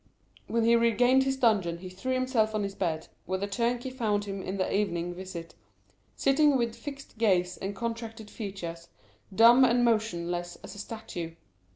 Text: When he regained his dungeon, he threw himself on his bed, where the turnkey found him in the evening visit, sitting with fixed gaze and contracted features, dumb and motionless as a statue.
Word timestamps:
When 0.47 0.65
he 0.65 0.75
regained 0.75 1.25
his 1.25 1.37
dungeon, 1.37 1.77
he 1.77 1.87
threw 1.87 2.15
himself 2.15 2.55
on 2.55 2.63
his 2.63 2.73
bed, 2.73 3.07
where 3.27 3.37
the 3.37 3.45
turnkey 3.45 3.91
found 3.91 4.25
him 4.25 4.41
in 4.41 4.57
the 4.57 4.75
evening 4.75 5.13
visit, 5.13 5.53
sitting 6.15 6.57
with 6.57 6.75
fixed 6.75 7.19
gaze 7.19 7.55
and 7.57 7.75
contracted 7.75 8.31
features, 8.31 8.87
dumb 9.35 9.63
and 9.63 9.85
motionless 9.85 10.57
as 10.63 10.73
a 10.73 10.79
statue. 10.79 11.35